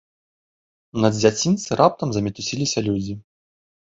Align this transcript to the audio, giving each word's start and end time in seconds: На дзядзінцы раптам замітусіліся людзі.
На 1.03 1.09
дзядзінцы 1.17 1.77
раптам 1.81 2.09
замітусіліся 2.17 2.79
людзі. 2.87 3.13